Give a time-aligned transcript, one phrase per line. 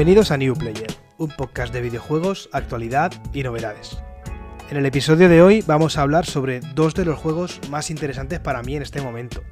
[0.00, 3.98] Bienvenidos a New Player, un podcast de videojuegos, actualidad y novedades.
[4.70, 8.40] En el episodio de hoy vamos a hablar sobre dos de los juegos más interesantes
[8.40, 9.42] para mí en este momento.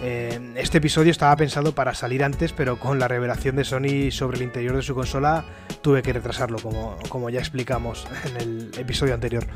[0.00, 4.36] Eh, este episodio estaba pensado para salir antes, pero con la revelación de Sony sobre
[4.36, 5.44] el interior de su consola
[5.82, 6.58] tuve que retrasarlo,
[7.08, 9.48] como, ya explicamos en el episodio anterior.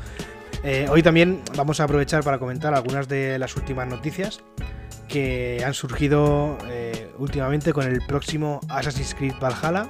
[0.65, 4.43] Eh, hoy también vamos a aprovechar para comentar algunas de las últimas noticias
[5.07, 9.87] que han surgido eh, últimamente con el próximo Assassin's Creed Valhalla.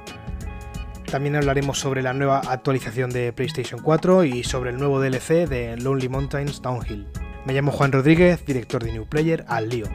[1.13, 5.77] También hablaremos sobre la nueva actualización de PlayStation 4 y sobre el nuevo DLC de
[5.77, 7.05] Lonely Mountains Downhill.
[7.45, 9.86] Me llamo Juan Rodríguez, director de New Player, al lío.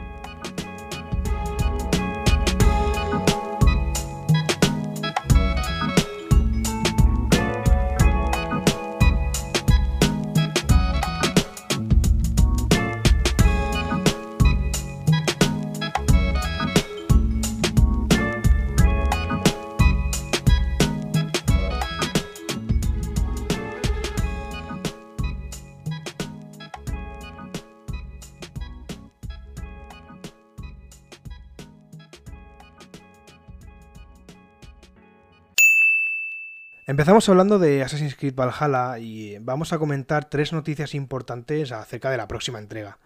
[36.99, 42.17] Empezamos hablando de Assassin's Creed Valhalla y vamos a comentar tres noticias importantes acerca de
[42.17, 42.97] la próxima entrega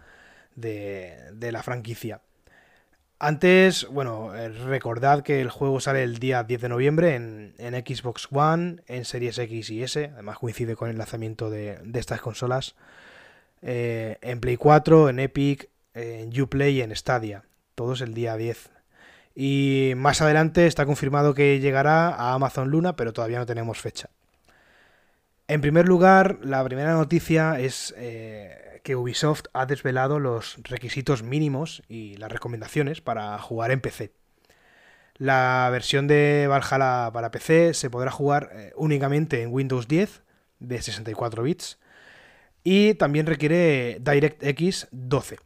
[0.55, 2.19] de, la franquicia.
[3.19, 7.53] Antes, bueno, eh, recordad que el juego sale el día 10 de noviembre en,
[7.85, 12.73] Xbox One, en Series X y S, además coincide con el lanzamiento de, estas consolas,
[13.61, 17.43] eh, en Play 4, en Epic, en Uplay y en Stadia,
[17.75, 18.72] todos el día 10
[19.35, 24.09] y más adelante está confirmado que llegará a Amazon Luna, pero todavía no tenemos fecha.
[25.47, 31.83] En primer lugar, la primera noticia es eh, que Ubisoft ha desvelado los requisitos mínimos
[31.87, 34.11] y las recomendaciones para jugar en PC.
[35.17, 40.23] La versión de Valhalla para PC se podrá jugar eh, únicamente en Windows 10
[40.59, 41.77] de 64 bits
[42.63, 45.37] y también requiere DirectX 12.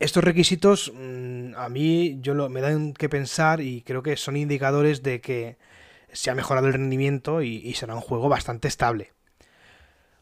[0.00, 5.02] Estos requisitos mm, a mí yo me dan que pensar y creo que son indicadores
[5.02, 5.58] de que
[6.10, 9.12] se ha mejorado el rendimiento y, será un juego bastante estable.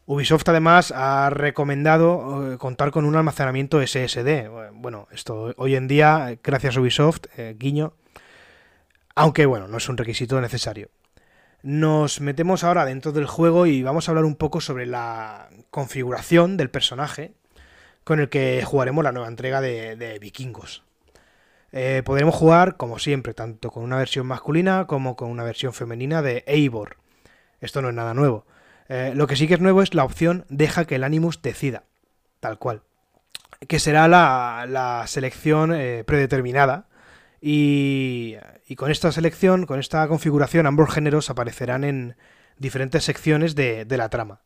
[0.05, 4.49] Ubisoft además ha recomendado eh, contar con un almacenamiento SSD.
[4.73, 7.93] Bueno, esto hoy en día, gracias a Ubisoft, eh, guiño,
[9.15, 10.89] aunque bueno, no es un requisito necesario.
[11.63, 16.57] Nos metemos ahora dentro del juego y vamos a hablar un poco sobre la configuración
[16.57, 17.38] del personaje
[18.09, 20.81] con el que jugaremos la nueva entrega de, Vikingos.
[21.71, 26.23] Eh, podremos jugar, como siempre, tanto con una versión masculina como con una versión femenina
[26.23, 26.97] de Eivor.
[27.61, 28.47] Esto no es nada nuevo.
[28.87, 31.83] Eh, lo que sí que es nuevo es la opción deja que el Animus decida,
[32.39, 32.81] tal cual.
[33.67, 36.87] Que será la, selección eh, predeterminada.
[37.39, 38.37] Y,
[38.75, 42.15] con esta selección, con esta configuración, ambos géneros aparecerán en
[42.57, 44.41] diferentes secciones de la trama.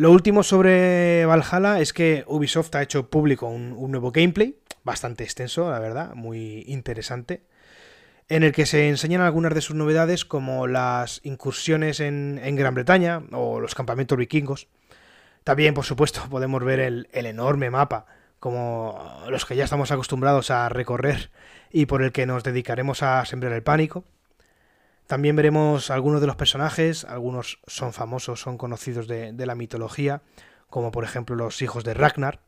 [0.00, 5.70] Lo último sobre Valhalla es que Ubisoft ha hecho público un, nuevo gameplay, bastante extenso,
[5.70, 7.42] la verdad, muy interesante,
[8.30, 13.22] en el que se enseñan algunas de sus novedades como las incursiones en, Gran Bretaña
[13.32, 14.68] o los campamentos vikingos.
[15.44, 18.06] También, por supuesto, podemos ver el, enorme mapa,
[18.38, 21.30] como los que ya estamos acostumbrados a recorrer
[21.70, 24.06] y por el que nos dedicaremos a sembrar el pánico.
[25.10, 30.22] También veremos algunos de los personajes, algunos son famosos, son conocidos de, la mitología,
[30.68, 32.38] como por ejemplo los hijos de Ragnar.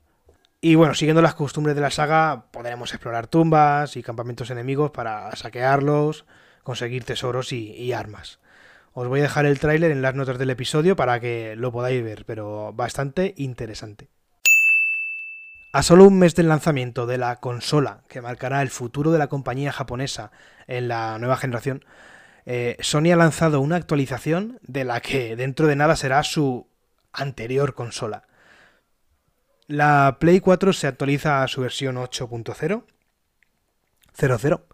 [0.60, 5.34] Y bueno, siguiendo las costumbres de la saga, podremos explorar tumbas y campamentos enemigos para
[5.34, 6.24] saquearlos,
[6.62, 8.38] conseguir tesoros y, armas.
[8.92, 12.04] Os voy a dejar el tráiler en las notas del episodio para que lo podáis
[12.04, 14.08] ver, pero bastante interesante.
[15.72, 19.26] A solo un mes del lanzamiento de la consola que marcará el futuro de la
[19.26, 20.30] compañía japonesa
[20.68, 21.84] en la nueva generación,
[22.44, 26.66] eh, Sony ha lanzado una actualización de la que dentro de nada será su
[27.12, 28.24] anterior consola.
[29.68, 32.84] La Play 4 se actualiza a su versión 8.0,
[34.14, 34.66] 00,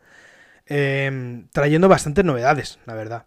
[0.66, 3.26] em, trayendo bastantes novedades, la verdad.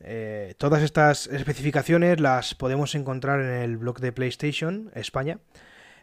[0.00, 5.38] Eh, todas estas especificaciones las podemos encontrar en el blog de PlayStation España,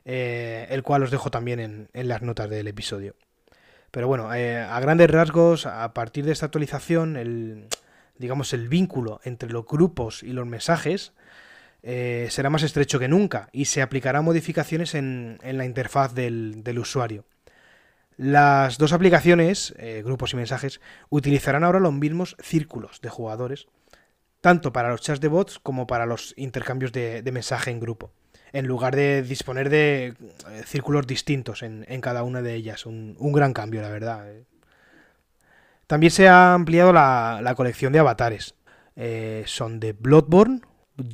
[0.05, 3.15] eh, el cual os dejo también en las notas del episodio.
[3.95, 7.67] Pero bueno, eh, a grandes rasgos, a partir de esta actualización, el,
[8.17, 11.13] digamos, el vínculo entre los grupos y los mensajes
[11.81, 17.23] eh, será más estrecho que nunca y se aplicarán modificaciones en, la interfaz del, usuario.
[18.17, 23.67] Las dos aplicaciones, eh, grupos y mensajes, utilizarán ahora los mismos círculos de jugadores,
[24.41, 28.11] tanto para los chats de bots como para los intercambios de mensaje en grupo
[28.53, 30.13] en lugar de disponer de
[30.49, 32.85] eh, círculos distintos en, cada una de ellas.
[32.85, 34.31] Un, gran cambio, la verdad.
[34.31, 34.45] Eh.
[35.87, 38.55] También se ha ampliado la, colección de avatares.
[38.95, 40.61] Eh, son de Bloodborne,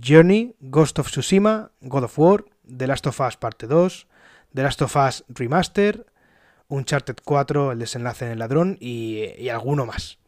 [0.04, 2.46] Journey, Ghost of Tsushima, God of War,
[2.78, 4.08] The Last of Us Parte 2,
[4.54, 6.06] The Last of Us Remaster,
[6.68, 10.20] Uncharted 4, El desenlace en el ladrón y, alguno más.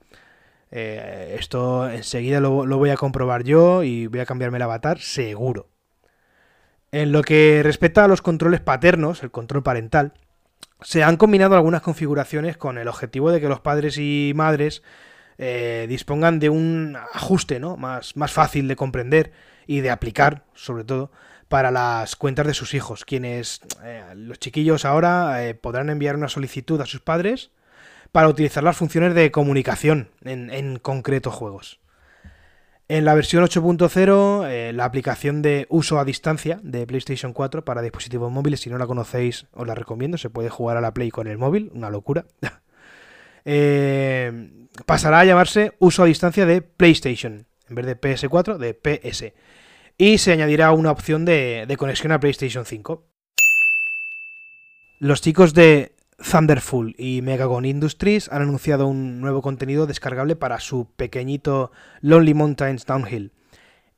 [0.71, 5.67] Esto enseguida lo, lo, voy a comprobar yo y voy a cambiarme el avatar seguro.
[6.93, 10.13] En lo que respecta a los controles paternos, el control parental,
[10.79, 14.83] se han combinado algunas configuraciones con el objetivo de que los padres y madres
[15.39, 17.77] eh, dispongan de un ajuste ¿no?
[17.77, 19.31] más, más fácil de comprender
[19.65, 21.11] y de aplicar, sobre todo,
[21.47, 26.29] para las cuentas de sus hijos, quienes eh, los chiquillos ahora eh, podrán enviar una
[26.29, 27.49] solicitud a sus padres
[28.11, 31.79] para utilizar las funciones de comunicación en, en concretos juegos.
[32.93, 37.81] En la versión 8.0, eh, la aplicación de uso a distancia de PlayStation 4 para
[37.81, 40.19] dispositivos móviles, si no la conocéis, os la recomiendo.
[40.19, 42.25] Se puede jugar a la Play con el móvil, una locura.
[43.45, 49.33] Eh, pasará a llamarse uso a distancia de PlayStation, en vez de PS4, de PS.
[49.97, 53.03] Y se añadirá una opción de, de conexión a PlayStation 5.
[54.99, 60.87] Los chicos de Thunderful y Megagon Industries han anunciado un nuevo contenido descargable para su
[60.95, 61.71] pequeñito
[62.01, 63.31] Lonely Mountains Downhill.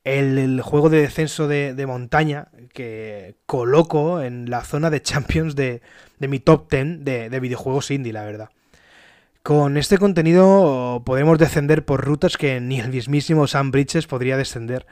[0.03, 5.81] El, juego de descenso de, montaña que coloco en la zona de Champions de,
[6.19, 8.49] mi top 10 de, videojuegos indie, la verdad.
[9.41, 14.85] Con este contenido podemos descender por rutas que ni el mismísimo Sam Bridges podría descender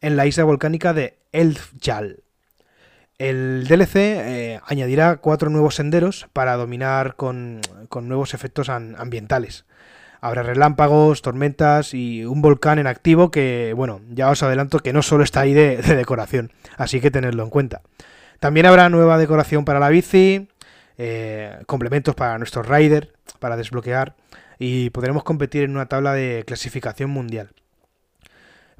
[0.00, 2.22] en la isla volcánica de Elfjall.
[3.18, 7.60] El DLC eh, añadirá cuatro nuevos senderos para dominar con,
[8.00, 9.64] nuevos efectos ambientales.
[10.20, 15.02] Habrá relámpagos, tormentas y un volcán en activo que, bueno, ya os adelanto que no
[15.02, 17.82] solo está ahí de, decoración, así que tenedlo en cuenta.
[18.38, 20.48] También habrá nueva decoración para la bici,
[20.96, 24.14] eh, complementos para nuestro rider, para desbloquear,
[24.60, 27.50] y podremos competir en una tabla de clasificación mundial.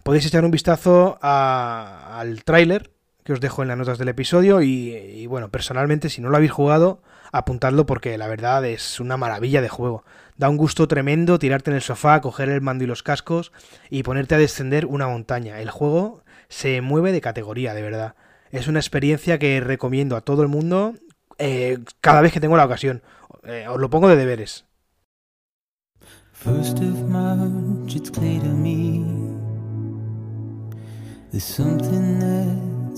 [0.05, 2.93] Podéis echar un vistazo al tráiler
[3.28, 6.50] que os dejo en las notas del episodio y, bueno, personalmente si no lo habéis
[6.50, 10.02] jugado, apuntadlo porque la verdad es una maravilla de juego.
[10.38, 13.52] Da un gusto tremendo tirarte en el sofá, coger el mando y los cascos
[13.90, 15.60] y ponerte a descender una montaña.
[15.60, 18.14] El juego se mueve de categoría, de verdad.
[18.50, 20.94] Es una experiencia que recomiendo a todo el mundo
[21.36, 23.02] eh, cada vez que tengo la ocasión.
[23.44, 24.64] Eh, os lo pongo de deberes.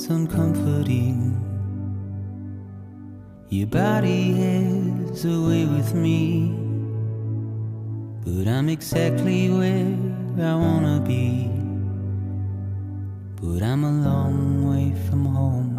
[0.08, 1.36] Uncomforting.
[3.50, 6.54] Your body has a way with me,
[8.24, 9.96] but I'm exactly where
[10.38, 11.50] I wanna be.
[13.42, 15.69] But I'm a long way from home.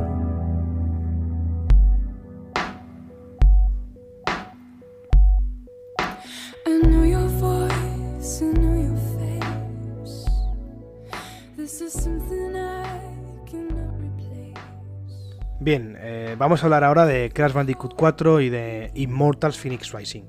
[15.61, 20.23] Bien, eh, vamos a hablar ahora de Crash Bandicoot 4 y de Immortals Phoenix Rising.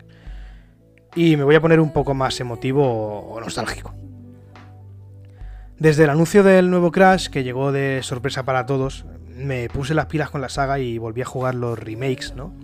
[1.14, 3.95] Y me voy a poner un poco más emotivo o nostálgico.
[5.78, 10.04] Desde el anuncio del nuevo Crash, que llegó de sorpresa para todos, me puse las
[10.04, 12.54] pilas con la saga y volví a jugar los remakes ¿no?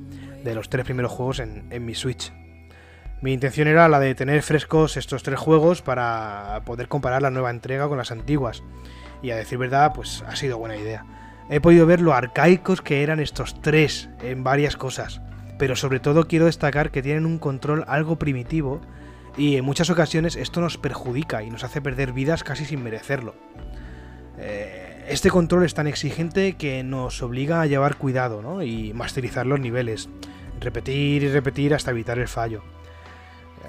[0.45, 2.35] de los tres primeros juegos en, en mi Switch.
[3.23, 7.49] Mi intención era la de tener frescos estos tres juegos para poder comparar la nueva
[7.49, 8.63] entrega con las antiguas.
[9.23, 11.07] Y a decir verdad, pues ha sido buena idea
[11.51, 15.21] he podido ver lo arcaicos que eran estos tres en varias cosas,
[15.59, 18.81] pero sobre todo quiero destacar que tienen un control algo primitivo
[19.37, 23.35] y en muchas ocasiones esto nos perjudica y nos hace perder vidas casi sin merecerlo.
[24.39, 29.59] Eh, este control es tan exigente que nos obliga a llevar cuidado y masterizar los
[29.59, 30.09] niveles,
[30.61, 32.63] repetir y repetir hasta evitar el fallo.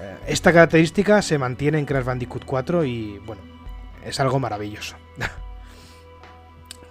[0.00, 3.42] Eh, esta característica se mantiene en Crash Bandicoot 4 y bueno,
[4.04, 4.96] es algo maravilloso.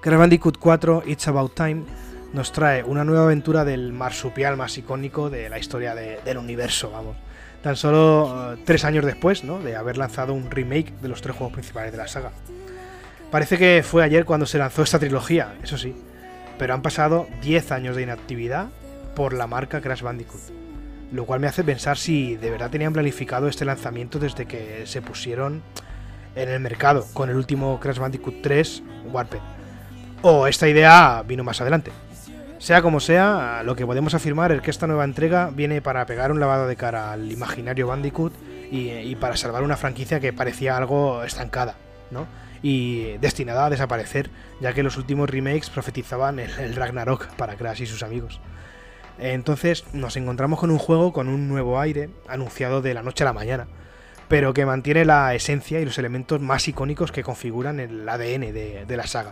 [0.02, 1.84] Crash Bandicoot 4 It's About Time
[2.32, 7.18] nos trae una nueva aventura del marsupial más icónico de la historia del universo, vamos.
[7.62, 9.60] Tan solo eh, tres años después ¿no?
[9.60, 12.32] de haber lanzado un remake de los tres juegos principales de la saga.
[13.30, 15.94] Parece que fue ayer cuando se lanzó esta trilogía, eso sí,
[16.58, 18.70] pero han pasado 10 años de inactividad
[19.18, 20.42] por la marca Crash Bandicoot,
[21.12, 25.02] lo cual me hace pensar si de verdad tenían planificado este lanzamiento desde que se
[25.02, 25.62] pusieron
[26.36, 29.59] en el mercado con el último Crash Bandicoot 3 Warped
[30.22, 31.92] o esta idea vino más adelante.
[32.60, 36.32] Sea como sea, lo que podemos afirmar es que esta nueva entrega viene para pegar
[36.32, 38.34] un lavado de cara al imaginario Bandicoot
[38.70, 41.76] y, para salvar una franquicia que parecía algo estancada,
[42.12, 42.28] ¿no?
[42.62, 47.86] Y destinada a desaparecer, ya que los últimos remakes profetizaban el, Ragnarok para Crash y
[47.86, 48.42] sus amigos.
[49.18, 53.28] Entonces nos encontramos con un juego con un nuevo aire anunciado de la noche a
[53.28, 53.68] la mañana,
[54.28, 58.98] pero que mantiene la esencia y los elementos más icónicos que configuran el ADN de,
[58.98, 59.32] la saga.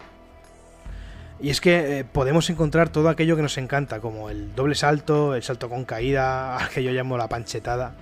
[1.39, 5.35] Y es que eh, podemos encontrar todo aquello que nos encanta, como el doble salto,
[5.35, 7.95] el salto con caída, al que yo llamo la panchetada,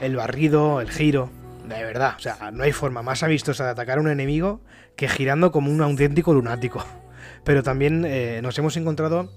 [0.00, 1.30] el barrido, el giro.
[1.66, 4.60] De verdad, o sea, no hay forma más amistosa de atacar a un enemigo
[4.96, 6.84] que girando como un auténtico lunático.
[7.44, 9.30] Pero también eh, nos hemos encontrado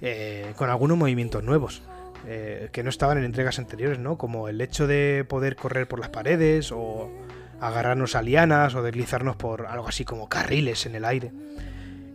[0.00, 1.82] eh, con algunos movimientos nuevos.
[2.26, 4.18] Que no estaban en entregas anteriores, ¿no?
[4.18, 7.10] Como el hecho de poder correr por las paredes o
[7.58, 11.32] agarrarnos a lianas o deslizarnos por algo así como carriles en el aire.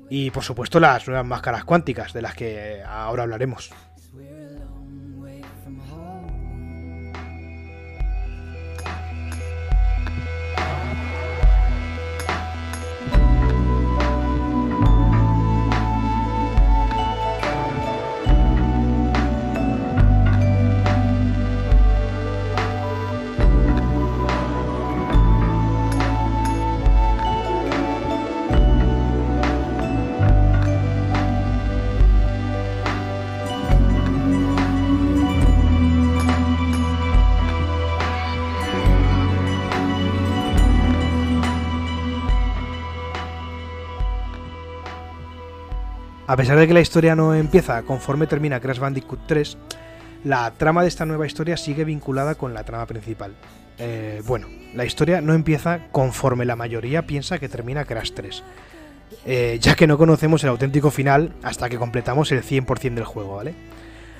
[0.10, 3.72] Y por supuesto las nuevas máscaras cuánticas de las que ahora hablaremos.
[46.34, 49.56] A pesar de que la historia no empieza conforme termina Crash Bandicoot 3,
[50.24, 53.36] la trama de esta nueva historia sigue vinculada con la trama principal.
[53.78, 58.44] Eh, bueno, la historia no empieza conforme la mayoría piensa que termina Crash 3,
[59.28, 63.36] eh, ya que no conocemos el auténtico final hasta que completamos el 100% del juego,
[63.36, 63.54] ¿vale?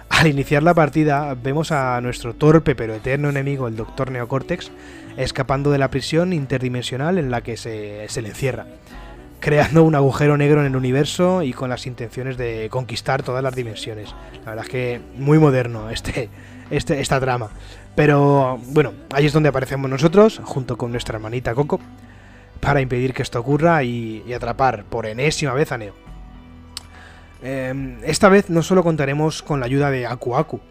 [0.10, 4.12] Al iniciar la partida vemos a nuestro torpe pero eterno enemigo, el Dr.
[4.12, 4.72] Neocortex,
[5.18, 8.68] escapando de la prisión interdimensional en la que se, se le encierra
[9.44, 13.54] creando un agujero negro en el universo y con las intenciones de conquistar todas las
[13.54, 14.16] dimensiones.
[14.46, 16.30] La verdad es que muy moderno este,
[16.72, 17.50] este, esta trama.
[17.94, 21.82] Pero bueno, ahí es donde aparecemos nosotros, junto con nuestra hermanita Coco,
[22.62, 25.94] para impedir que esto ocurra y, atrapar por enésima vez a Neo.
[27.42, 30.62] Em, esta vez no solo contaremos con la ayuda de Aku Aku.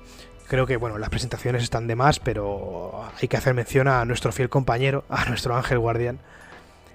[0.49, 4.33] Creo que bueno, las presentaciones están de más, pero hay que hacer mención a nuestro
[4.33, 6.21] fiel compañero, a nuestro ángel guardián,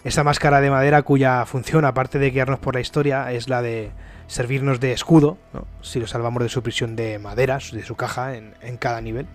[0.08, 3.92] esa máscara de madera cuya función, aparte de guiarnos por la historia, es la de
[4.28, 5.38] servirnos de escudo,
[5.82, 9.28] si lo salvamos de su prisión de madera, de su caja en, cada nivel.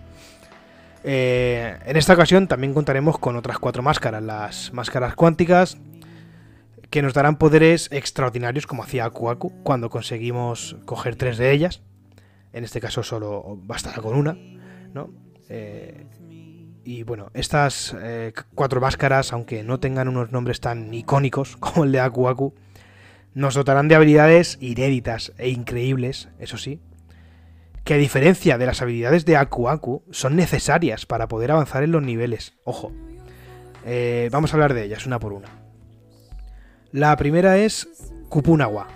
[1.03, 5.77] Eh, en esta ocasión también contaremos con otras cuatro máscaras, las máscaras cuánticas,
[6.89, 11.81] que nos darán poderes extraordinarios como hacía Aku cuando conseguimos coger tres de ellas.
[12.51, 14.35] En este caso solo bastará con una,
[14.91, 15.11] ¿no?
[15.49, 16.07] Eh,
[16.83, 21.91] y bueno, estas eh, cuatro máscaras, aunque no tengan unos nombres tan icónicos como el
[21.91, 22.53] de Aku Aku,
[23.33, 26.79] nos dotarán de habilidades inéditas e increíbles, eso sí,
[27.83, 31.91] que a diferencia de las habilidades de Aku Aku, son necesarias para poder avanzar en
[31.91, 32.53] los niveles.
[32.63, 32.91] Ojo,
[33.85, 35.49] eh, vamos a hablar de ellas una por una.
[36.91, 37.87] La primera es
[38.29, 38.87] Kupunawa,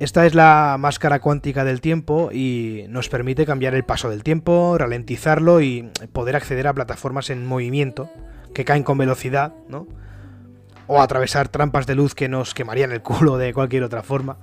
[0.00, 4.78] esta es la máscara cuántica del tiempo y nos permite cambiar el paso del tiempo,
[4.78, 8.08] ralentizarlo y poder acceder a plataformas en movimiento
[8.54, 9.86] que caen con velocidad, ¿no?
[10.86, 14.38] O atravesar trampas de luz que nos quemarían el culo de cualquier otra forma.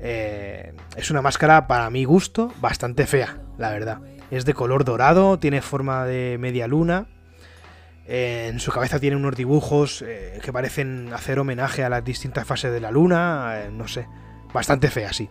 [0.00, 3.98] Eh, es una máscara, para mi gusto, bastante fea, la verdad.
[4.30, 7.08] Es de color dorado, tiene forma de media luna.
[8.06, 12.72] en su cabeza tiene unos dibujos eh, que parecen hacer homenaje a las distintas fases
[12.72, 13.52] de la luna.
[13.58, 14.06] Eh, no sé
[14.52, 15.28] Bastante fea, sí.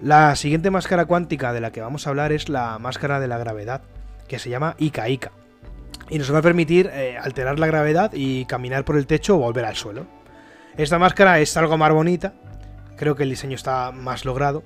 [0.00, 3.38] La siguiente máscara cuántica de la que vamos a hablar es la máscara de la
[3.38, 3.82] gravedad,
[4.28, 5.32] que se llama Ika Ika.
[6.10, 9.38] Y nos va a permitir eh, alterar la gravedad y caminar por el techo o
[9.38, 10.06] volver al suelo.
[10.76, 12.34] Esta máscara es algo más bonita,
[12.96, 14.64] creo que el diseño está más logrado.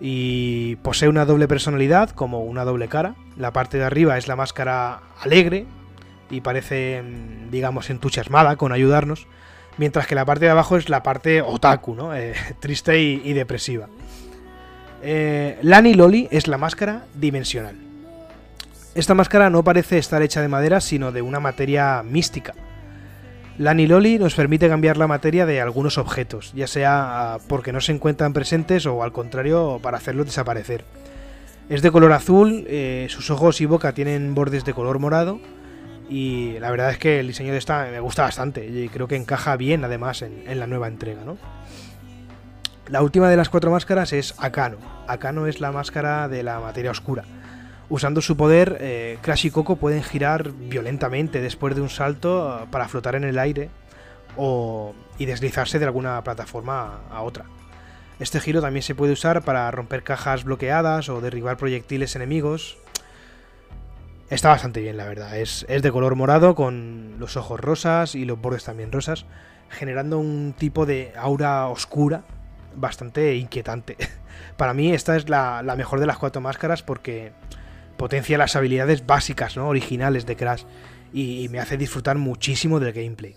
[0.00, 3.16] Y posee una doble personalidad, como una doble cara.
[3.36, 5.66] La parte de arriba es la máscara alegre
[6.30, 9.26] y parece, mm, digamos, entusiasmada con ayudarnos
[9.78, 12.14] mientras que la parte de abajo es la parte otaku, ¿no?
[12.14, 13.88] Eh, triste y, depresiva.
[15.02, 17.76] Eh, Lani Loli es la máscara dimensional.
[18.94, 22.54] Esta máscara no parece estar hecha de madera, sino de una materia mística.
[23.58, 27.80] Lani Loli nos permite cambiar la materia de algunos objetos, ya sea ah, porque no
[27.80, 30.84] se encuentran presentes o al contrario para hacerlos desaparecer.
[31.68, 35.40] Es de color azul, eh, sus ojos y boca tienen bordes de color morado,
[36.08, 39.16] y la verdad es que el diseño de esta me gusta bastante y creo que
[39.16, 41.36] encaja bien además en, la nueva entrega, ¿no?
[42.88, 44.78] La última de las cuatro máscaras es Akano.
[45.06, 47.24] Akano es la máscara de la materia oscura.
[47.90, 52.88] Usando su poder, eh, Crash y Coco pueden girar violentamente después de un salto para
[52.88, 53.68] flotar en el aire
[54.38, 57.44] o, y deslizarse de alguna plataforma a otra.
[58.20, 62.78] Este giro también se puede usar para romper cajas bloqueadas o derribar proyectiles enemigos.
[64.30, 65.38] Está bastante bien, la verdad.
[65.38, 69.24] Es, es, de color morado con los ojos rosas y los bordes también rosas,
[69.70, 72.24] generando un tipo de aura oscura
[72.76, 73.96] bastante inquietante.
[74.56, 77.32] Para mí esta es la, la, mejor de las cuatro máscaras porque
[77.96, 79.68] potencia las habilidades básicas, ¿no?
[79.68, 80.64] originales de Crash
[81.12, 83.36] y, me hace disfrutar muchísimo del gameplay.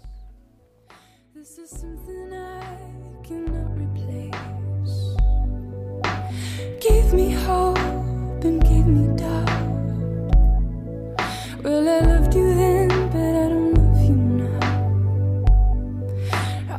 [11.63, 14.59] Well, I loved you then, but I don't love you now.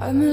[0.00, 0.24] I'm a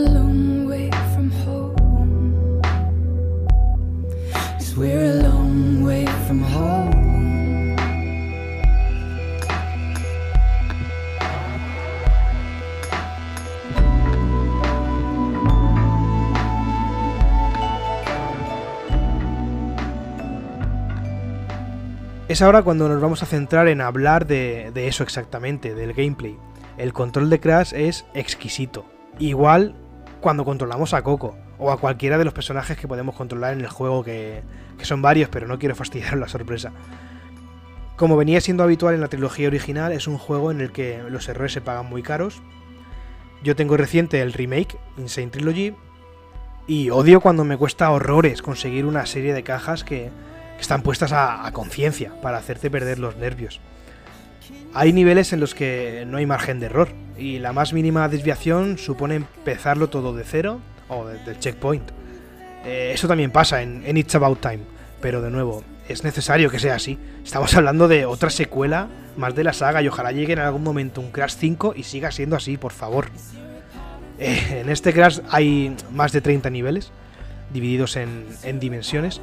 [22.29, 26.38] Es ahora cuando nos vamos a centrar en hablar de, eso exactamente, del gameplay.
[26.77, 28.86] El control de Crash es exquisito.
[29.17, 29.74] Igual
[30.21, 33.67] cuando controlamos a Coco o a cualquiera de los personajes que podemos controlar en el
[33.67, 34.43] juego, que,
[34.77, 36.71] que son varios, pero no quiero fastidiar la sorpresa.
[37.95, 41.27] Como venía siendo habitual en la trilogía original, es un juego en el que los
[41.29, 42.43] errores se pagan muy caros.
[43.41, 45.74] Yo tengo reciente el remake, Insane Trilogy,
[46.67, 50.12] y odio cuando me cuesta horrores conseguir una serie de cajas que,
[50.59, 53.59] están puestas a, conciencia para hacerte perder los nervios.
[54.73, 58.77] Hay niveles en los que no hay margen de error y la más mínima desviación
[58.77, 61.89] supone empezarlo todo de cero o del checkpoint.
[62.65, 64.59] Eh, eso también pasa en, It's About Time,
[65.01, 66.99] pero de nuevo, es necesario que sea así.
[67.23, 71.01] Estamos hablando de otra secuela más de la saga y ojalá llegue en algún momento
[71.01, 73.07] un Crash 5 y siga siendo así, por favor.
[74.19, 76.91] Eh, en este Crash hay más de 30 niveles
[77.51, 79.22] divididos en dimensiones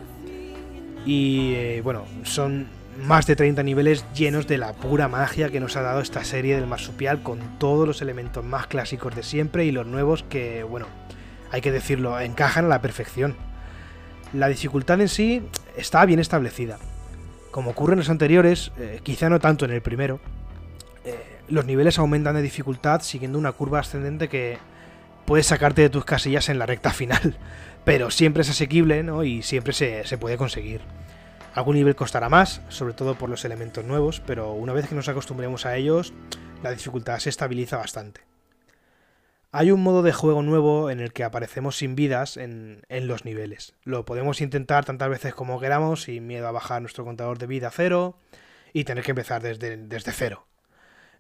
[1.07, 2.67] y eh, bueno, son
[3.03, 6.57] más de 30 niveles llenos de la pura magia que nos ha dado esta serie
[6.57, 10.87] del marsupial con todos los elementos más clásicos de siempre y los nuevos que, bueno,
[11.53, 13.37] hay que decirlo, encajan a la perfección.
[14.33, 15.43] La dificultad en sí
[15.77, 16.79] está bien establecida.
[17.53, 20.21] Como ocurre en los anteriores, eh, quizá no tanto en el primero,
[21.05, 24.59] eh, los niveles aumentan de dificultad siguiendo una curva ascendente que
[25.27, 27.37] puede sacarte de tus casillas en la recta final
[27.87, 29.23] pero siempre es asequible ¿no?
[29.23, 30.81] y siempre se, se puede conseguir.
[31.55, 35.09] Algún nivel costará más, sobre todo por los elementos nuevos, pero una vez que nos
[35.09, 36.13] acostumbremos a ellos,
[36.65, 38.23] la dificultad se estabiliza bastante.
[39.53, 43.25] Hay un modo de juego nuevo en el que aparecemos sin vidas en, en, los
[43.25, 43.75] niveles.
[43.85, 47.69] Lo podemos intentar tantas veces como queramos sin miedo a bajar nuestro contador de vida
[47.69, 48.19] a cero
[48.73, 50.49] y tener que empezar desde, desde cero.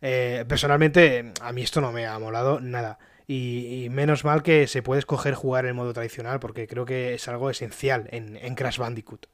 [0.02, 2.98] Eh, personalmente, a mí esto no me ha molado nada.
[3.28, 7.26] Y, menos mal que se puede escoger jugar en modo tradicional porque creo que es
[7.26, 9.26] algo esencial en, en, Crash Bandicoot.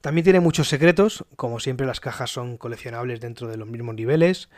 [0.00, 4.48] También tiene muchos secretos, como siempre las cajas son coleccionables dentro de los mismos niveles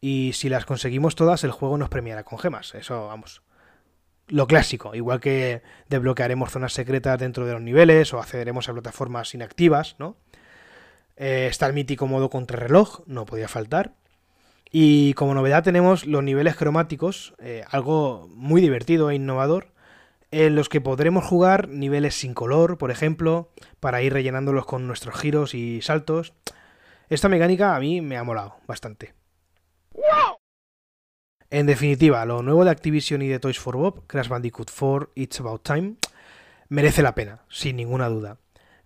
[0.00, 3.42] y si las conseguimos todas el juego nos premiará con gemas, eso vamos.
[4.28, 9.34] Lo clásico, igual que desbloquearemos zonas secretas dentro de los niveles o accederemos a plataformas
[9.34, 10.16] inactivas, ¿no?
[11.16, 13.94] Eh, está el mítico modo contrarreloj, no podía faltar.
[14.70, 19.72] Y como novedad tenemos los niveles cromáticos, eh, algo muy divertido e innovador,
[20.30, 23.50] en los que podremos jugar niveles sin color, por ejemplo,
[23.80, 26.34] para ir rellenándolos con nuestros giros y saltos.
[27.08, 29.14] Esta mecánica a mí me ha molado bastante.
[31.50, 35.40] En definitiva, lo nuevo de Activision y de Toys for Bob, Crash Bandicoot 4, It's
[35.40, 35.94] About Time,
[36.68, 38.36] merece la pena, sin ninguna duda.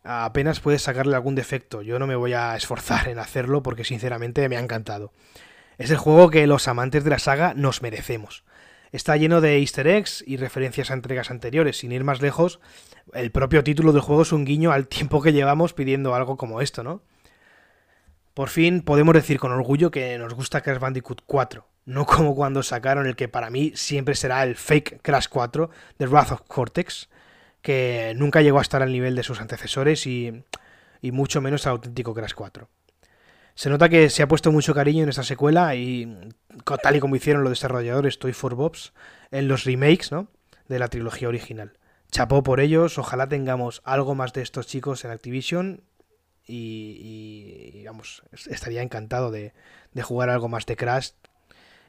[0.05, 4.49] Apenas puedes sacarle algún defecto, yo no me voy a esforzar en hacerlo porque sinceramente
[4.49, 5.13] me ha encantado.
[5.79, 8.45] Es el juego que los amantes de la saga nos merecemos.
[8.93, 11.79] Está lleno de easter eggs y referencias a entregas anteriores.
[11.79, 12.61] Sin ir más lejos,
[13.15, 16.61] el propio título del juego es un guiño al tiempo que llevamos pidiendo algo como
[16.61, 17.03] esto, ¿no?
[18.35, 22.63] Por fin podemos decir con orgullo que nos gusta Crash Bandicoot 4, no como cuando
[22.63, 27.09] sacaron el que para mí siempre será el fake Crash 4 de Wrath of Cortex,
[27.61, 30.45] que nunca llegó a estar al nivel de sus antecesores y,
[31.01, 32.69] y mucho menos al auténtico Crash 4.
[33.55, 36.31] Se nota que se ha puesto mucho cariño en esta secuela y
[36.83, 38.93] tal y como hicieron los desarrolladores Toy for Bobs
[39.31, 40.29] en los remakes ¿no?
[40.69, 41.79] de la trilogía original.
[42.11, 45.83] Chapó por ellos, ojalá tengamos algo más de estos chicos en Activision
[46.47, 49.53] y, vamos, estaría encantado de,
[50.03, 51.11] jugar algo más de Crash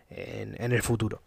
[0.09, 1.23] en, en el futuro.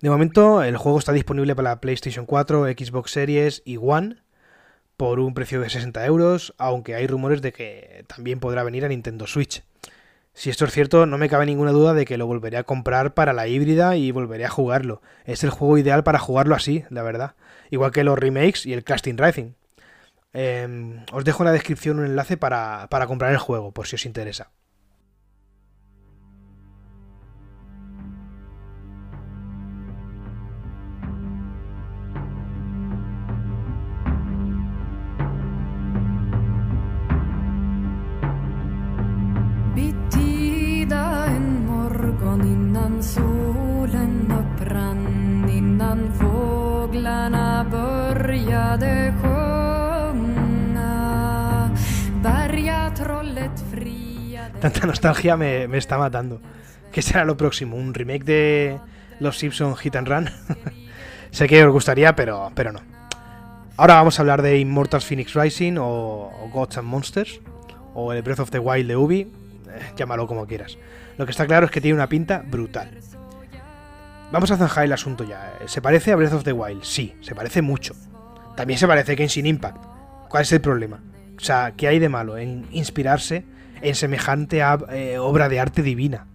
[0.00, 4.23] De momento el juego está disponible para la PlayStation 4, Xbox Series y One
[4.96, 8.88] por un precio de 60 euros, aunque hay rumores de que también podrá venir a
[8.88, 9.62] Nintendo Switch.
[10.34, 13.14] Si esto es cierto, no me cabe ninguna duda de que lo volveré a comprar
[13.14, 15.00] para la híbrida y volveré a jugarlo.
[15.24, 17.34] Es el juego ideal para jugarlo así, la verdad.
[17.70, 19.52] igual que los remakes y el Casting Racing.
[20.32, 23.96] Em, os dejo en la descripción un enlace para, para comprar el juego, por si
[23.96, 24.50] os interesa.
[54.60, 56.40] Tanta nostalgia me, me está matando.
[56.92, 57.76] ¿Qué será lo próximo?
[57.76, 58.80] ¿Un remake de
[59.20, 60.30] Los Simpson Hit and Run?
[61.30, 62.80] sé que os gustaría, pero, pero no.
[63.76, 67.40] Ahora vamos a hablar de Immortals Phoenix Rising o, o Gods and Monsters
[67.94, 69.28] o el Breath of the Wild de Ubi, eh,
[69.96, 70.76] llámalo como quieras.
[71.18, 72.90] Lo que está claro es que tiene una pinta brutal.
[74.34, 75.60] Vamos a zanjar el asunto ya.
[75.66, 76.82] ¿Se parece a Breath of the Wild?
[76.82, 77.94] Sí, se parece mucho.
[78.56, 79.76] También se parece a Genshin Impact.
[80.28, 81.00] ¿Cuál es el problema?
[81.36, 83.44] O sea, ¿qué hay de malo en inspirarse
[83.80, 86.26] en semejante eh, obra de arte divina?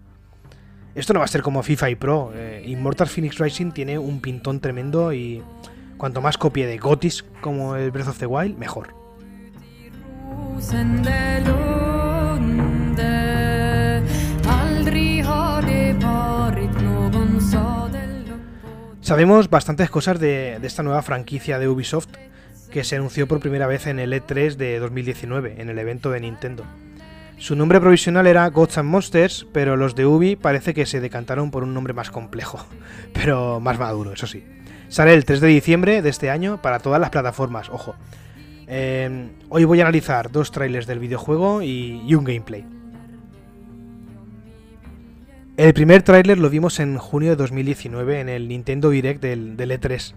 [0.96, 2.32] Esto no va a ser como FIFA y Pro.
[2.34, 5.44] Eh, Immortal Phoenix Rising tiene un pintón tremendo y
[5.98, 8.94] cuanto más copie de Gotis como el Breath of the Wild, mejor.
[19.10, 22.10] Sabemos bastantes cosas de, esta nueva franquicia de Ubisoft
[22.70, 26.20] que se anunció por primera vez en el E3 de 2019, en el evento de
[26.20, 26.64] Nintendo.
[27.40, 31.50] Su nombre provisional era Gods and Monsters, pero los de Ubi parece que se decantaron
[31.50, 32.64] por un nombre más complejo,
[33.16, 34.46] pero más maduro, eso sí.
[34.90, 37.96] Sale el 3 de diciembre de este año para todas las plataformas, ojo.
[38.68, 42.79] Eh, hoy voy a analizar dos trailers del videojuego y un gameplay.
[45.60, 49.72] El primer tráiler lo vimos en junio de 2019 en el Nintendo Direct del, del
[49.72, 50.14] E3.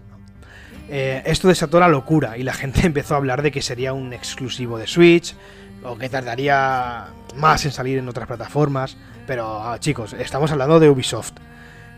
[0.87, 4.13] Eh, esto desató la locura y la gente empezó a hablar de que sería un
[4.13, 5.35] exclusivo de Switch
[5.83, 8.95] o que tardaría más en salir en otras plataformas.
[9.27, 11.33] Pero ah, chicos, estamos hablando de Ubisoft.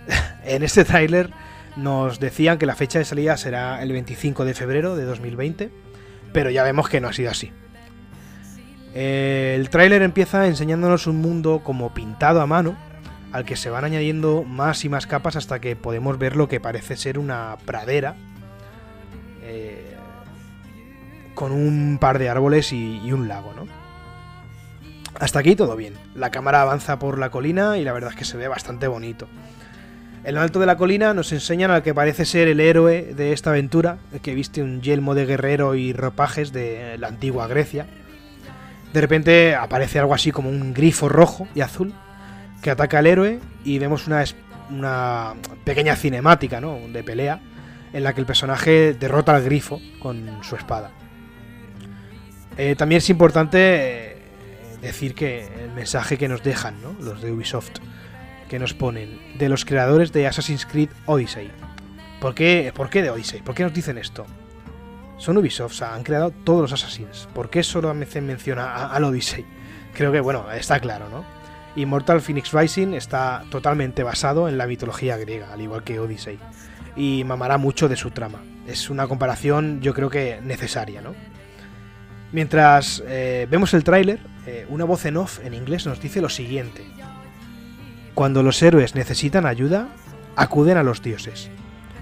[0.43, 1.29] en este tráiler
[1.75, 5.69] nos decían que la fecha de salida será el 25 de febrero de 2020,
[6.33, 7.51] pero ya vemos que no ha sido así.
[8.95, 12.75] El tráiler empieza enseñándonos un mundo como pintado a mano,
[13.35, 16.61] al que se van añadiendo más y más capas hasta que podemos ver lo que
[16.61, 18.15] parece ser una pradera
[19.43, 19.93] eh,
[21.33, 23.67] con un par de árboles y, y un lago, ¿no?
[25.19, 25.95] Hasta aquí todo bien.
[26.15, 29.27] La cámara avanza por la colina y la verdad es que se ve bastante bonito.
[30.23, 33.33] En lo alto de la colina nos enseñan al que parece ser el héroe de
[33.33, 37.85] esta aventura, que viste un yelmo de guerrero y ropajes de la antigua Grecia.
[38.93, 41.93] De repente aparece algo así como un grifo rojo y azul
[42.65, 46.79] que ataca al héroe y vemos una, pequeña cinemática ¿no?
[46.91, 47.39] de pelea
[47.93, 50.89] en la que el personaje derrota al grifo con su espada.
[52.57, 53.59] Eh, también es importante
[54.13, 54.17] eh,
[54.81, 56.95] decir que el mensaje que nos dejan ¿no?
[56.99, 57.69] los de Ubisoft,
[58.49, 61.51] que nos ponen de los creadores de Assassin's Creed Odyssey.
[62.19, 63.43] ¿Por qué, ¿Por qué de Odyssey?
[63.43, 64.25] ¿Por qué nos dicen esto?
[65.19, 67.29] Son Ubisoft, o sea, han creado todos los Assassins.
[67.31, 69.45] ¿Por qué solo me hacen mención a- al Odyssey?
[69.93, 71.35] Creo que, bueno, está claro, ¿no?
[71.75, 76.39] Immortal Phoenix Rising está totalmente basado en la mitología griega, al igual que Odyssey,
[76.95, 78.41] y mamará mucho de su trama.
[78.67, 81.13] Es una comparación, yo creo que necesaria, ¿no?
[82.31, 86.29] Mientras eh, vemos el tráiler, eh, una voz en off en inglés nos dice lo
[86.29, 86.83] siguiente.
[88.13, 89.89] Cuando los héroes necesitan ayuda,
[90.35, 91.49] acuden a los dioses.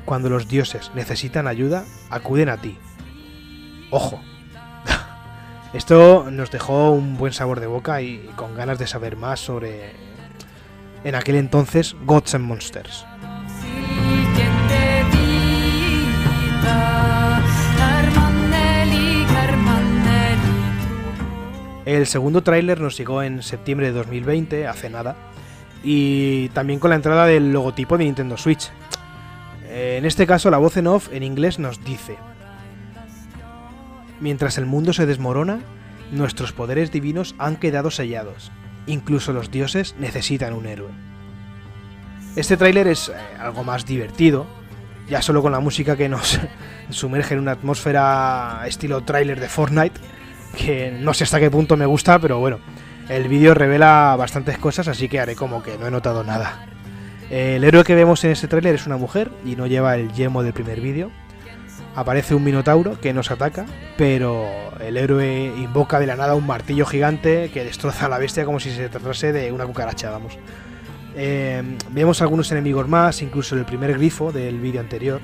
[0.06, 2.78] Cuando los dioses necesitan ayuda, acuden a ti.
[3.90, 4.22] Ojo.
[5.74, 9.92] Esto nos dejó un buen sabor de boca y con ganas de saber más sobre,
[11.04, 13.06] en aquel entonces, Gods and Monsters.
[21.86, 25.16] El segundo tráiler nos llegó en septiembre de 2020, hace nada,
[25.84, 28.72] y también con la entrada del logotipo de Nintendo Switch.
[29.70, 32.16] En este caso, la voz en off en inglés nos dice:
[34.20, 35.60] Mientras el mundo se desmorona,
[36.12, 38.52] nuestros poderes divinos han quedado sellados.
[38.86, 40.92] Incluso los dioses necesitan un héroe.
[42.36, 44.48] Este tráiler es eh, algo más divertido,
[45.08, 46.40] ya solo con la música que nos
[46.90, 50.00] sumerge en una atmósfera estilo tráiler de Fortnite,
[50.58, 52.60] que no sé hasta qué punto me gusta, pero bueno,
[53.10, 56.68] el vídeo revela bastantes cosas, así que haré como que no he notado nada.
[57.30, 60.44] El héroe que vemos en este tráiler es una mujer y no lleva el yelmo
[60.44, 61.12] del primer vídeo.
[61.96, 63.66] Aparece un minotauro que nos ataca,
[63.98, 64.48] pero
[64.80, 68.60] el héroe invoca de la nada un martillo gigante que destroza a la bestia como
[68.60, 70.38] si se tratase de una cucaracha, vamos.
[71.16, 75.22] Eh, vemos algunos enemigos más, incluso el primer grifo del vídeo anterior.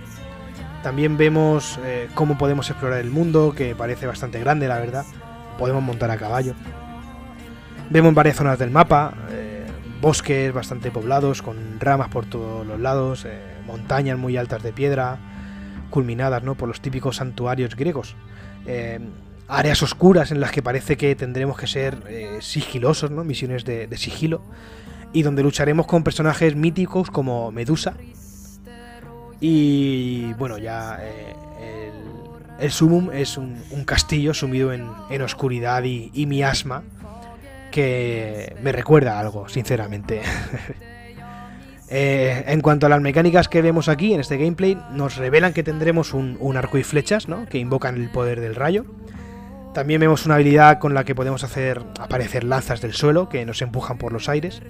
[0.84, 5.06] También vemos eh, cómo podemos explorar el mundo, que parece bastante grande, la verdad.
[5.58, 6.54] Podemos montar a caballo.
[7.90, 9.66] Vemos varias zonas del mapa, eh,
[10.00, 15.18] bosques bastante poblados, con ramas por todos los lados, eh, montañas muy altas de piedra,
[15.90, 16.56] culminadas ¿no?
[16.56, 18.16] por los típicos santuarios griegos.
[18.66, 19.00] Eh,
[19.48, 23.24] áreas oscuras en las que parece que tendremos que ser eh, sigilosos, ¿no?
[23.24, 24.42] misiones de, sigilo,
[25.12, 27.96] y donde lucharemos con personajes míticos como Medusa.
[29.42, 31.92] Y bueno, ya eh,
[32.60, 36.84] el, Sumum es un, castillo sumido en, oscuridad y, miasma
[37.72, 40.22] que me recuerda algo, sinceramente.
[41.92, 45.64] Eh, en cuanto a las mecánicas que vemos aquí en este gameplay, nos revelan que
[45.64, 47.46] tendremos un, arco y flechas, ¿no?
[47.48, 48.86] Que invocan el poder del rayo.
[49.74, 53.62] También vemos una habilidad con la que podemos hacer aparecer lanzas del suelo que nos
[53.62, 54.62] empujan por los aires,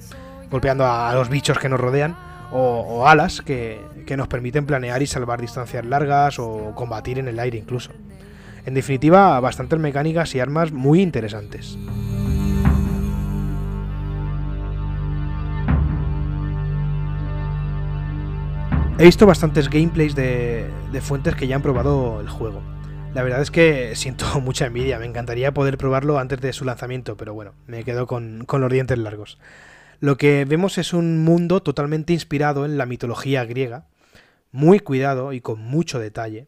[0.50, 2.16] golpeando a, los bichos que nos rodean,
[2.52, 7.28] o, o alas que, que nos permiten planear y salvar distancias largas o combatir en
[7.28, 7.92] el aire incluso.
[8.66, 11.78] En definitiva, bastantes mecánicas y armas muy interesantes.
[19.00, 22.62] He visto bastantes gameplays de, fuentes que ya han probado el juego.
[23.14, 27.16] La verdad es que siento mucha envidia, me encantaría poder probarlo antes de su lanzamiento,
[27.16, 29.40] pero bueno, me quedo con, con los dientes largos.
[30.02, 33.86] Lo que vemos es un mundo totalmente inspirado en la mitología griega,
[34.52, 36.48] muy cuidado y con mucho detalle.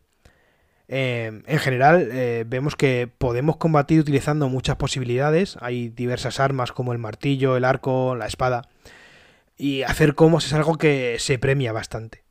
[0.90, 5.58] Eh, en general, eh, vemos que podemos combatir utilizando muchas posibilidades.
[5.62, 8.68] Hay diversas armas como el martillo, el arco, la espada.
[9.56, 12.30] Y hacer combos es algo que se premia bastante.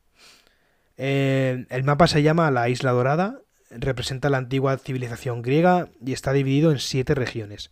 [0.97, 6.33] Eh, el mapa se llama la Isla Dorada, representa la antigua civilización griega y está
[6.33, 7.71] dividido en siete regiones.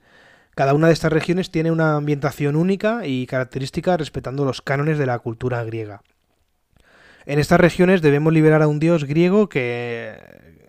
[0.55, 5.05] Cada una de estas regiones tiene una ambientación única y característica respetando los cánones de
[5.05, 6.01] la cultura griega.
[7.25, 10.17] En estas regiones debemos liberar a un dios griego que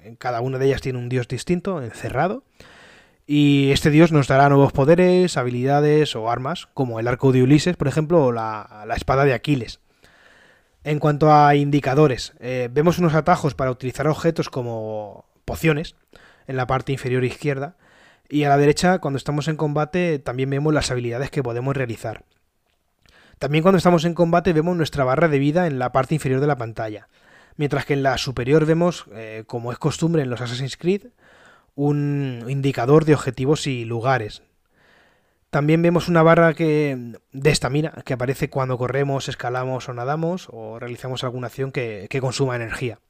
[0.03, 2.45] en cada una de ellas tiene un dios distinto, encerrado.
[3.27, 7.77] Y este dios nos dará nuevos poderes, habilidades o armas, como el arco de Ulises,
[7.77, 9.81] por ejemplo, o la espada de Aquiles.
[10.83, 15.95] En cuanto a indicadores, eh, vemos unos atajos para utilizar objetos como pociones
[16.47, 17.77] en la parte inferior izquierda.
[18.29, 22.25] Y a la derecha, cuando estamos en combate, también vemos las habilidades que podemos realizar.
[23.39, 26.47] También cuando estamos en combate vemos nuestra barra de vida en la parte inferior de
[26.47, 27.09] la pantalla.
[27.57, 31.09] Mientras que en la superior vemos, eh, como es costumbre en los Assassin's Creed,
[31.75, 34.43] un indicador de objetivos y lugares.
[35.51, 40.79] También vemos una barra que, de estamina que aparece cuando corremos, escalamos o nadamos o
[40.79, 43.01] realizamos alguna acción que, consuma energía.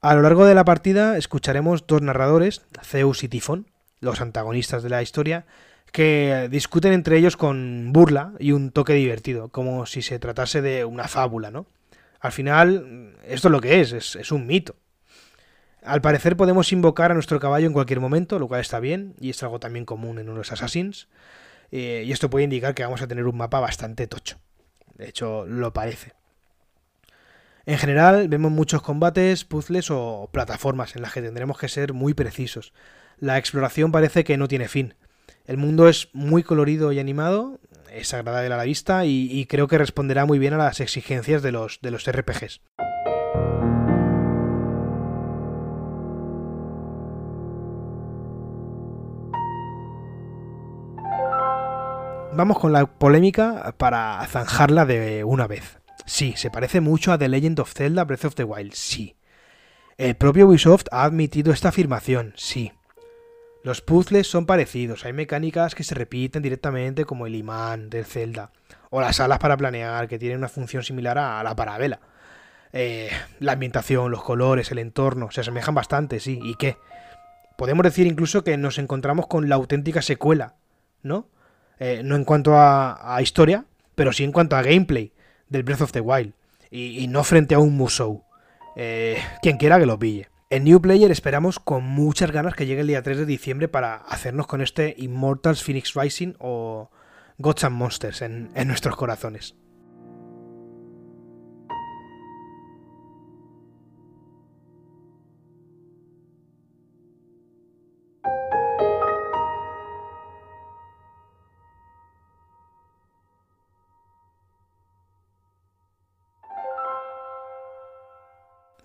[0.00, 3.66] A lo largo de la partida escucharemos dos narradores, Zeus y Tifón,
[4.00, 5.46] los antagonistas de la historia,
[5.90, 10.84] que discuten entre ellos con burla y un toque divertido, como si se tratase de
[10.84, 11.66] una fábula, ¿no?
[12.20, 14.76] Al final, esto es lo que es, es un mito.
[15.88, 19.30] Al parecer podemos invocar a nuestro caballo en cualquier momento, lo cual está bien, y
[19.30, 21.08] es algo también común en los Assassins.
[21.70, 24.36] Eh, y esto puede indicar que vamos a tener un mapa bastante tocho.
[24.96, 26.12] De hecho, lo parece.
[27.64, 32.12] En general, vemos muchos combates, puzzles o plataformas en las que tendremos que ser muy
[32.12, 32.74] precisos.
[33.18, 34.94] La exploración parece que no tiene fin.
[35.46, 39.68] El mundo es muy colorido y animado, es agradable a la vista y, y creo
[39.68, 42.60] que responderá muy bien a las exigencias de los, de los RPGs.
[52.38, 55.80] Vamos con la polémica para zanjarla de una vez.
[56.06, 59.16] Sí, se parece mucho a The Legend of Zelda Breath of the Wild, sí.
[59.96, 62.70] El propio Ubisoft ha admitido esta afirmación, sí.
[63.64, 68.52] Los puzzles son parecidos, hay mecánicas que se repiten directamente como el imán del Zelda,
[68.90, 71.98] o las alas para planear que tienen una función similar a la parabela.
[72.72, 76.38] Eh, la ambientación, los colores, el entorno, se asemejan bastante, sí.
[76.40, 76.76] ¿Y qué?
[77.56, 80.54] Podemos decir incluso que nos encontramos con la auténtica secuela,
[81.02, 81.26] ¿no?
[81.80, 83.64] Eh, no en cuanto a, historia,
[83.94, 85.12] pero sí en cuanto a gameplay
[85.48, 86.32] del Breath of the Wild.
[86.70, 88.24] Y, no frente a un Musou.
[88.76, 90.28] Eh, quien quiera que lo pille.
[90.50, 93.96] En New Player esperamos con muchas ganas que llegue el día 3 de diciembre para
[93.96, 96.90] hacernos con este Immortals Phoenix Rising o
[97.38, 99.54] Gods and Monsters en nuestros corazones.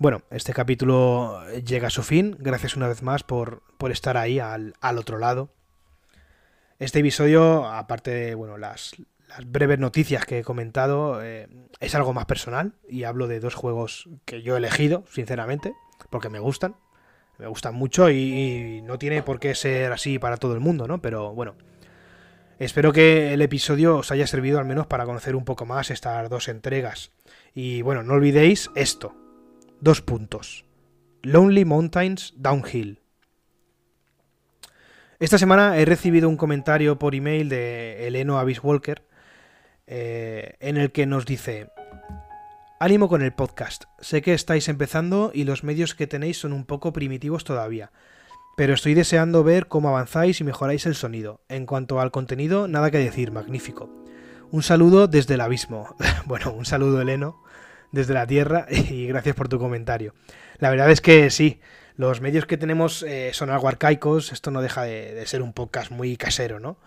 [0.04, 2.36] Bueno, este capítulo llega a su fin.
[2.38, 5.54] Gracias una vez más por, por estar ahí al, al, otro lado.
[6.78, 8.98] Este episodio, aparte de bueno, las,
[9.46, 11.48] breves noticias que he comentado eh,
[11.80, 15.74] es algo más personal y hablo de dos juegos que yo he elegido, sinceramente,
[16.10, 16.76] porque me gustan.
[17.38, 21.02] Me gustan mucho y no tiene por qué ser así para todo el mundo, ¿no?
[21.02, 21.56] Pero bueno,
[22.60, 26.30] espero que el episodio os haya servido al menos para conocer un poco más estas
[26.30, 27.12] dos entregas.
[27.56, 29.23] Y bueno, no olvidéis esto.
[29.84, 30.64] Dos puntos.
[31.24, 33.02] Lonely Mountains Downhill.
[35.20, 39.06] Esta semana he recibido un comentario por email de Eleno Avis Walker
[39.86, 41.70] eh, en el que nos dice:
[42.80, 43.84] Ánimo con el podcast.
[44.00, 47.92] Sé que estáis empezando y los medios que tenéis son un poco primitivos todavía,
[48.56, 51.42] pero estoy deseando ver cómo avanzáis y mejoráis el sonido.
[51.50, 53.90] En cuanto al contenido, nada que decir, magnífico.
[54.50, 55.94] Un saludo desde el abismo.
[56.26, 57.44] bueno, un saludo, Eleno,
[57.94, 60.14] desde la tierra y gracias por tu comentario.
[60.58, 61.62] La verdad es que sí,
[61.96, 65.92] los medios que tenemos eh, son algo arcaicos, esto no deja de, ser un podcast
[65.92, 66.78] muy casero, ¿no?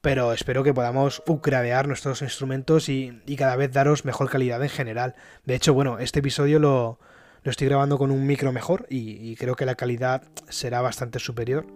[0.00, 5.14] Pero espero que podamos upgradear nuestros instrumentos y, cada vez daros mejor calidad en general.
[5.44, 6.98] De hecho, bueno, este episodio lo,
[7.44, 11.66] estoy grabando con un micro mejor y, y, creo que la calidad será bastante superior.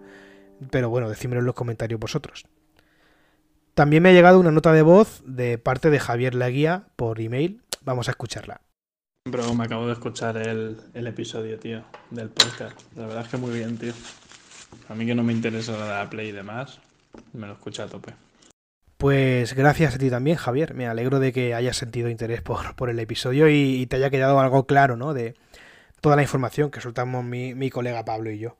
[0.69, 2.45] Pero bueno, decídmelo en los comentarios vosotros.
[3.73, 7.61] También me ha llegado una nota de voz de parte de Javier Laguía por email.
[7.81, 8.61] Vamos a escucharla.
[9.29, 12.79] Bro, me acabo de escuchar el, el, episodio, tío, del podcast.
[12.95, 13.93] La verdad es que muy bien, tío.
[14.89, 16.79] A mí que no me interesa la Play y demás,
[17.33, 18.13] me lo escucho a tope.
[18.97, 20.73] Pues gracias a ti también, Javier.
[20.73, 24.09] Me alegro de que hayas sentido interés por, por el episodio y, y, te haya
[24.09, 25.13] quedado algo claro, ¿no?
[25.13, 25.35] De
[26.01, 28.57] toda la información que soltamos mi, mi colega Pablo y yo.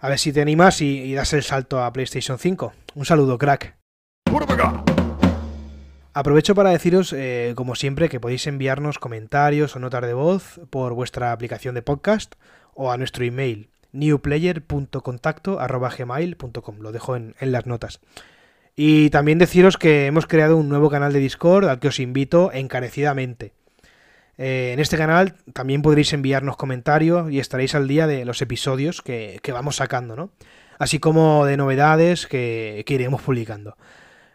[0.00, 2.72] A ver si te animas y, y das el salto a PlayStation 5.
[2.96, 3.76] Un saludo, crack.
[6.16, 10.94] Aprovecho para deciros, eh, como siempre, que podéis enviarnos comentarios o notas de voz por
[10.94, 12.36] vuestra aplicación de podcast
[12.72, 16.78] o a nuestro email newplayer.contacto.gmail.com.
[16.78, 17.98] Lo dejo en, las notas.
[18.76, 22.52] Y también deciros que hemos creado un nuevo canal de Discord al que os invito
[22.52, 23.52] encarecidamente.
[24.38, 29.02] Eh, en este canal también podréis enviarnos comentarios y estaréis al día de los episodios
[29.02, 30.30] que, vamos sacando, ¿no?
[30.78, 33.76] Así como de novedades que iremos publicando.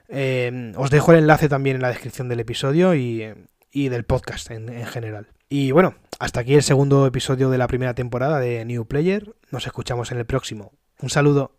[0.09, 3.31] Eh, os dejo el enlace también en la descripción del episodio y,
[3.71, 5.27] y del podcast en, en, general.
[5.49, 9.35] Y bueno, hasta aquí el segundo episodio de la primera temporada de New Player.
[9.51, 10.73] Nos escuchamos en el próximo.
[10.99, 11.55] Un saludo.